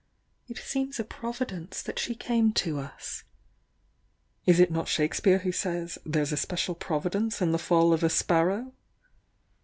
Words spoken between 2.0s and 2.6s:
came